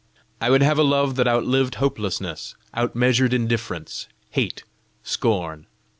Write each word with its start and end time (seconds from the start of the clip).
I 0.41 0.49
would 0.49 0.63
have 0.63 0.79
a 0.79 0.83
love 0.83 1.15
that 1.17 1.27
outlived 1.27 1.75
hopelessness, 1.75 2.55
outmeasured 2.73 3.33
indifference, 3.35 4.07
hate, 4.31 4.63
scorn! 5.03 5.67